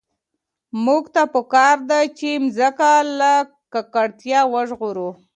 [0.85, 3.31] موږ ته په کار ده چي مځکه له
[3.73, 5.09] ککړتیا وژغورو.